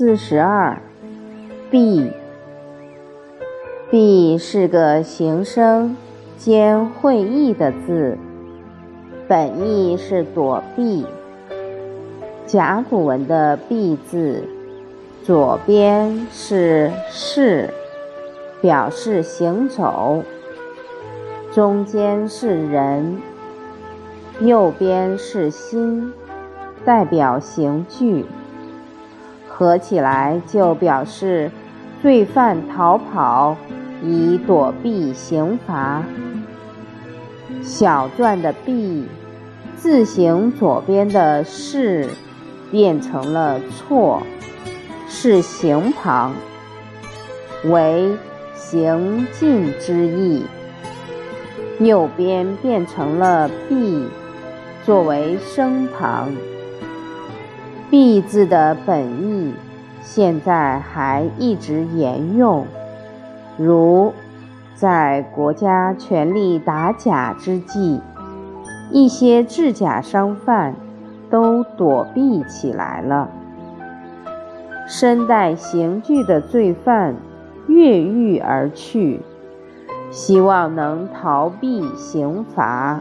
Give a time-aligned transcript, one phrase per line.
[0.00, 0.80] 四十二，
[1.70, 2.10] 避。
[3.90, 5.94] 避是个形声
[6.38, 8.16] 兼会意的字，
[9.28, 11.04] 本意是躲避。
[12.46, 14.42] 甲骨文的避字，
[15.22, 17.68] 左边是士，
[18.62, 20.22] 表示行走；
[21.52, 23.20] 中间是人，
[24.40, 26.10] 右边是心，
[26.86, 28.24] 代表刑具。
[29.60, 31.50] 合起来就表示
[32.00, 33.54] 罪犯逃跑，
[34.02, 36.02] 以躲避刑罚。
[37.62, 39.06] 小篆的“避”
[39.76, 42.08] 字形左边的“是”
[42.72, 44.22] 变成了“错”，
[45.10, 46.32] 是形旁，
[47.64, 48.16] 为
[48.54, 50.42] 行进之意。
[51.80, 54.08] 右边变成了“避”，
[54.86, 56.32] 作为声旁。
[57.90, 59.52] “避”字的本意，
[60.00, 62.64] 现在还一直沿用。
[63.56, 64.14] 如
[64.74, 68.00] 在国家全力打假之际，
[68.90, 70.74] 一些制假商贩
[71.28, 73.28] 都躲避起来了。
[74.86, 77.14] 身带刑具的罪犯
[77.68, 79.20] 越狱而去，
[80.10, 83.00] 希望能逃避刑罚。